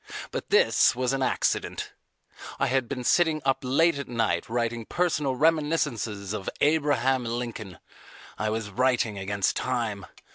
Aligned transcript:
But 0.31 0.49
this 0.49 0.95
was 0.95 1.13
an 1.13 1.21
accident. 1.21 1.91
I 2.59 2.65
had 2.65 2.89
been 2.89 3.03
sitting 3.03 3.39
up 3.45 3.59
late 3.61 3.99
at 3.99 4.07
night 4.07 4.49
writing 4.49 4.83
personal 4.83 5.35
reminiscences 5.35 6.33
of 6.33 6.49
Abraham 6.59 7.23
Lincoln. 7.23 7.77
I 8.35 8.49
was 8.49 8.71
writing 8.71 9.19
against 9.19 9.55
time. 9.55 10.07